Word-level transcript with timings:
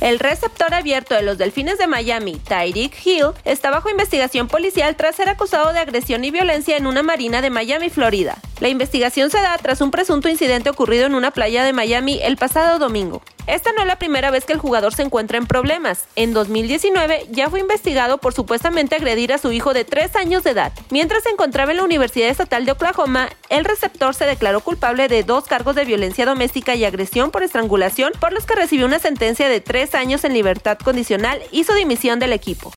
El 0.00 0.18
receptor 0.18 0.72
abierto 0.72 1.14
de 1.14 1.22
los 1.22 1.36
Delfines 1.36 1.76
de 1.76 1.86
Miami, 1.86 2.36
Tyreek 2.36 2.94
Hill, 3.04 3.26
está 3.44 3.70
bajo 3.70 3.90
investigación 3.90 4.48
policial 4.48 4.96
tras 4.96 5.16
ser 5.16 5.28
acusado 5.28 5.74
de 5.74 5.78
agresión 5.78 6.24
y 6.24 6.30
violencia 6.30 6.78
en 6.78 6.86
una 6.86 7.02
marina 7.02 7.42
de 7.42 7.50
Miami, 7.50 7.90
Florida. 7.90 8.38
La 8.60 8.68
investigación 8.68 9.30
se 9.30 9.40
da 9.40 9.56
tras 9.56 9.80
un 9.80 9.90
presunto 9.90 10.28
incidente 10.28 10.68
ocurrido 10.68 11.06
en 11.06 11.14
una 11.14 11.30
playa 11.30 11.64
de 11.64 11.72
Miami 11.72 12.20
el 12.22 12.36
pasado 12.36 12.78
domingo. 12.78 13.22
Esta 13.46 13.72
no 13.72 13.80
es 13.80 13.86
la 13.86 13.98
primera 13.98 14.30
vez 14.30 14.44
que 14.44 14.52
el 14.52 14.58
jugador 14.58 14.92
se 14.92 15.00
encuentra 15.00 15.38
en 15.38 15.46
problemas. 15.46 16.04
En 16.14 16.34
2019 16.34 17.28
ya 17.30 17.48
fue 17.48 17.60
investigado 17.60 18.18
por 18.18 18.34
supuestamente 18.34 18.96
agredir 18.96 19.32
a 19.32 19.38
su 19.38 19.50
hijo 19.50 19.72
de 19.72 19.86
3 19.86 20.14
años 20.16 20.44
de 20.44 20.50
edad. 20.50 20.72
Mientras 20.90 21.22
se 21.22 21.30
encontraba 21.30 21.70
en 21.70 21.78
la 21.78 21.84
Universidad 21.84 22.28
Estatal 22.28 22.66
de 22.66 22.72
Oklahoma, 22.72 23.30
el 23.48 23.64
receptor 23.64 24.14
se 24.14 24.26
declaró 24.26 24.60
culpable 24.60 25.08
de 25.08 25.24
dos 25.24 25.44
cargos 25.44 25.74
de 25.74 25.86
violencia 25.86 26.26
doméstica 26.26 26.74
y 26.74 26.84
agresión 26.84 27.30
por 27.30 27.42
estrangulación, 27.42 28.12
por 28.20 28.34
los 28.34 28.44
que 28.44 28.56
recibió 28.56 28.84
una 28.84 28.98
sentencia 28.98 29.48
de 29.48 29.62
3 29.62 29.94
años 29.94 30.22
en 30.24 30.34
libertad 30.34 30.76
condicional 30.76 31.40
y 31.50 31.64
su 31.64 31.72
dimisión 31.72 32.18
del 32.18 32.34
equipo. 32.34 32.68